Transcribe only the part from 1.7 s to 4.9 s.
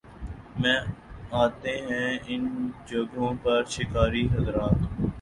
ہیں ان جگہوں پر شکاری حضرات